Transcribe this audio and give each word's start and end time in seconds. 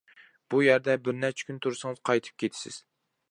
بۇ 0.53 0.61
يەردە 0.67 0.95
بىر 1.07 1.17
نەچچە 1.25 1.47
كۈن 1.51 1.61
تۇرسىڭىز 1.65 2.01
قايتىپ 2.11 2.43
كېتىسىز. 2.45 2.81